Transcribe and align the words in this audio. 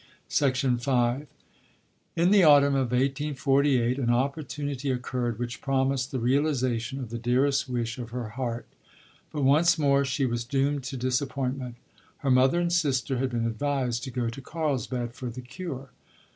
V 0.31 0.45
In 0.65 0.77
the 2.31 2.43
autumn 2.43 2.73
of 2.73 2.89
1848 2.89 3.99
an 3.99 4.09
opportunity 4.09 4.89
occurred 4.89 5.37
which 5.37 5.61
promised 5.61 6.09
the 6.09 6.17
realization 6.19 6.97
of 6.99 7.11
the 7.11 7.19
dearest 7.19 7.69
wish 7.69 7.99
of 7.99 8.09
her 8.09 8.29
heart, 8.29 8.65
but 9.31 9.43
once 9.43 9.77
more 9.77 10.03
she 10.03 10.25
was 10.25 10.43
doomed 10.43 10.83
to 10.85 10.97
disappointment. 10.97 11.75
Her 12.17 12.31
mother 12.31 12.59
and 12.59 12.73
sister 12.73 13.19
had 13.19 13.29
been 13.29 13.45
advised 13.45 14.03
to 14.05 14.09
go 14.09 14.27
to 14.27 14.41
Carlsbad 14.41 15.13
for 15.13 15.29
the 15.29 15.41
cure. 15.41 15.91